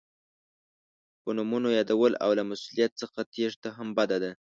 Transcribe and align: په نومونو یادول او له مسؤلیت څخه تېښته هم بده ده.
په 1.21 1.29
نومونو 1.37 1.67
یادول 1.77 2.13
او 2.23 2.29
له 2.37 2.43
مسؤلیت 2.51 2.91
څخه 3.01 3.19
تېښته 3.33 3.69
هم 3.77 3.87
بده 3.97 4.17
ده. 4.23 4.31